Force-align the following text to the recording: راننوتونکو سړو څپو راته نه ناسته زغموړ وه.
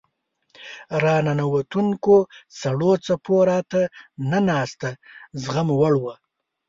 راننوتونکو 1.03 2.15
سړو 2.59 2.91
څپو 3.05 3.37
راته 3.51 3.81
نه 4.29 4.39
ناسته 4.49 4.89
زغموړ 5.43 5.93
وه. 6.03 6.13